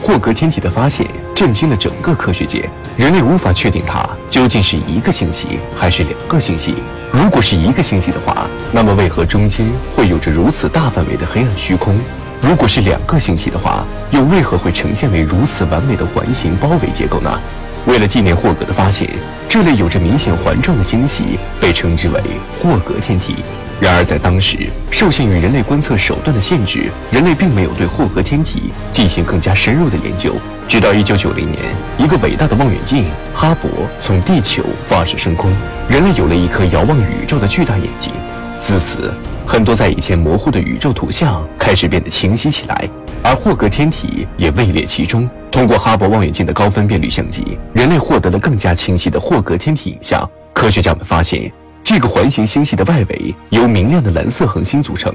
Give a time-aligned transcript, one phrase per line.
[0.00, 6.74] 霍格天体的发现震惊了整个科学界，人类无法确定它究竟是一个星系还是两个星系。
[7.12, 11.98] 如果是一个星系的话，那么为何中间会有着如此大范围的黑暗虚空？
[12.42, 17.40] 如果是两个星系的话，又为何会呈现为如此完美的环形包围结构呢？
[17.86, 19.08] 为了纪念霍格的发现，
[19.48, 22.20] 这类有着明显环状的星系被称之为
[22.60, 23.36] 霍格天体。
[23.78, 24.56] 然而，在当时，
[24.90, 30.34] 受限于人类观测手段的限制，人类并没有对霍格天体进行更加深入的研究。
[30.66, 31.56] 直到1990年，
[31.98, 33.68] 一个伟大的望远镜——哈勃
[34.00, 35.52] 从地球发射升空，
[35.90, 38.12] 人类有了一颗遥望宇宙的巨大眼睛。
[38.58, 39.12] 自此，
[39.46, 42.88] 很多在以前模糊的宇宙图像开始变得清晰起来，
[43.22, 45.28] 而霍格天体也位列其中。
[45.52, 50.28] 通过哈勃望远镜的高分辨率相机，人类获得了更加清晰的霍格天体影像。
[50.54, 51.52] 科学家们发现。
[51.86, 55.14] 这个环形星系的外围由明亮的蓝色恒星组成，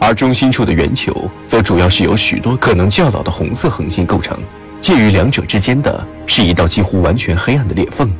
[0.00, 4.36] 而中心处的圆球则主要是由许多可能较老的红色恒星构成。
[4.80, 8.12] 介于两者之间的是一道几乎完全黑暗的裂缝。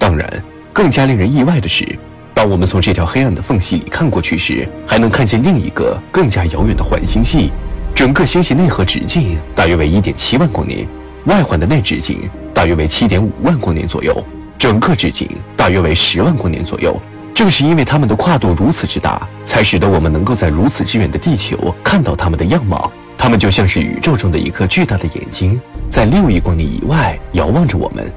[0.00, 0.28] 当然，
[0.72, 1.86] 更加令人意外的是，
[2.34, 7.52] 当我们从这条黑暗的缝隙里看过去时，还能看见另一个更加遥远的环星系。
[7.94, 10.84] 整个星系内核直径大约为一点七万光年，
[11.26, 14.12] 外环的内直径大约为七点五万光年左右，
[14.58, 17.00] 整个直径大约为十万光年左右。
[17.38, 22.90] 正是因为它们的跨度如此之大，才使得我们能够在如此之远的地球看到它们的样貌。
[23.16, 28.12] 它们就像是宇宙中的一颗巨大的眼睛，在六亿光年以外遥望着我们。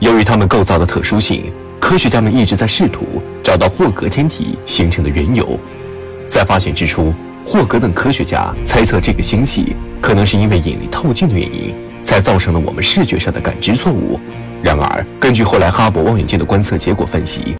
[0.00, 5.56] 由于它们构造的特殊性，科学家们一直在试图找到霍格天体形成的缘由。
[6.26, 11.72] 在发现之初，霍格等科学家猜测这个星系可能是因为引力透镜的原因，
[12.02, 14.18] 才造成了我们视觉上的感知错误。
[14.60, 17.56] 然而，根据后来哈勃望远镜的观测结果分析，